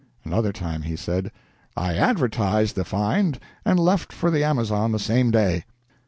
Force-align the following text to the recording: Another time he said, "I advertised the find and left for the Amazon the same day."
Another 0.25 0.51
time 0.51 0.81
he 0.81 0.95
said, 0.95 1.31
"I 1.77 1.93
advertised 1.95 2.75
the 2.75 2.83
find 2.83 3.39
and 3.63 3.79
left 3.79 4.11
for 4.11 4.31
the 4.31 4.43
Amazon 4.43 4.93
the 4.93 4.97
same 4.97 5.29
day." 5.29 5.63